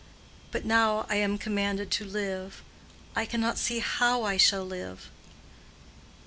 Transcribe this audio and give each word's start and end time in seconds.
But 0.49 0.65
now 0.65 1.05
I 1.09 1.17
am 1.17 1.37
commanded 1.37 1.91
to 1.91 2.03
live. 2.05 2.63
I 3.15 3.27
cannot 3.27 3.59
see 3.59 3.77
how 3.77 4.23
I 4.23 4.35
shall 4.35 4.65
live." 4.65 5.11